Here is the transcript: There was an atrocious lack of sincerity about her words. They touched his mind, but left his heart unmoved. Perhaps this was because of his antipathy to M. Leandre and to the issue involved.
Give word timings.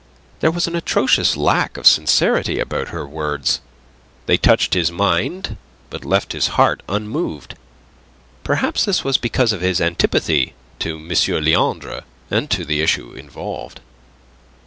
There 0.39 0.49
was 0.49 0.65
an 0.65 0.75
atrocious 0.75 1.37
lack 1.37 1.77
of 1.77 1.85
sincerity 1.85 2.59
about 2.59 2.87
her 2.87 3.05
words. 3.05 3.61
They 4.25 4.35
touched 4.35 4.73
his 4.73 4.91
mind, 4.91 5.57
but 5.91 6.03
left 6.03 6.33
his 6.33 6.47
heart 6.57 6.81
unmoved. 6.89 7.55
Perhaps 8.43 8.83
this 8.85 9.03
was 9.03 9.19
because 9.19 9.53
of 9.53 9.61
his 9.61 9.79
antipathy 9.79 10.55
to 10.79 10.97
M. 10.97 11.07
Leandre 11.43 12.01
and 12.31 12.49
to 12.49 12.65
the 12.65 12.81
issue 12.81 13.11
involved. 13.13 13.79